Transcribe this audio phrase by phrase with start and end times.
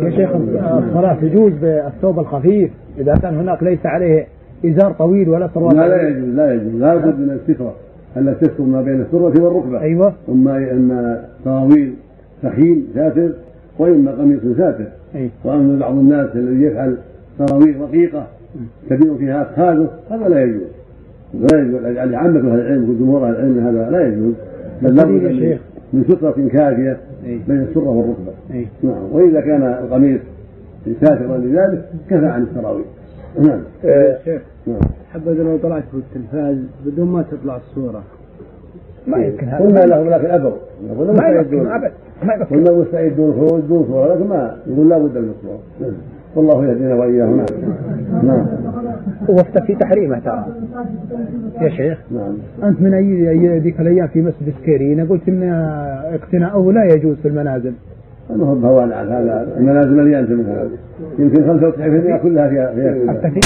[0.00, 4.26] يا شيخ الصلاة تجوز بالثوب الخفيف؟ إذا كان هناك ليس عليه
[4.66, 6.74] إزار طويل ولا سروال لا لا يجوز لا يجوز.
[6.80, 7.74] لا بد من السترة.
[8.16, 9.80] التي تستر ما بين السرة والركبة.
[9.80, 10.12] أيوه.
[10.28, 11.92] إما إما سراويل
[12.42, 13.30] سخين ساتر
[13.78, 14.84] وإما قميص ساتر.
[15.14, 15.30] أي.
[15.44, 16.96] وأما بعض الناس الذي يفعل
[17.38, 18.26] سراويل رقيقة
[18.90, 20.62] تبين فيها أفخاذه هذا لا يجوز.
[21.34, 21.84] لا يجوز.
[21.84, 24.34] يعني عامة أهل العلم وجمهور أهل العلم هذا لا يجوز.
[24.82, 25.60] بل لابد يا من- شيخ.
[25.92, 26.96] من سترة كافية
[27.26, 27.40] أي.
[27.48, 28.32] بين السرة والركبة.
[28.54, 28.66] أي.
[28.82, 29.12] نعم.
[29.12, 30.20] وإذا كان القميص
[31.00, 32.84] ساترا لذلك كفى عن السراويل
[33.38, 33.60] نعم.
[33.84, 34.80] يا شيخ نعم.
[35.12, 38.02] حبذا لو طلعت في التلفاز بدون ما تطلع الصورة.
[39.06, 39.64] ما يمكن هذا.
[39.64, 40.52] قلنا لهم لكن أبوا.
[40.90, 41.92] يقولون ما يمكن أبد.
[42.22, 42.56] ما يمكن.
[42.56, 45.58] قلنا مستعدون خروج دون صورة لكن ما يقول لا بد من الصورة.
[45.80, 45.92] نعم.
[46.36, 47.36] والله يهدينا وإياهم.
[47.36, 48.26] نعم.
[48.26, 48.46] نعم.
[49.28, 50.46] وفتى في تحريمه ترى.
[51.60, 51.98] يا شيخ.
[52.10, 52.36] نعم.
[52.62, 55.42] أنت من أي أي ذيك الأيام في مسجد سكيرينا قلت إن
[56.14, 57.72] اقتناؤه لا يجوز في المنازل.
[58.30, 60.70] ما هو بهوان عن هذا المنازل مليانه من هذا
[61.18, 61.42] يمكن
[62.18, 63.40] 95% كلها فيها فيها حتى في